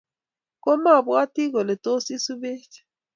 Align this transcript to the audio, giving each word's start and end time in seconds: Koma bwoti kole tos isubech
Koma 0.63 0.91
bwoti 1.05 1.43
kole 1.53 1.73
tos 1.83 2.05
isubech 2.15 2.73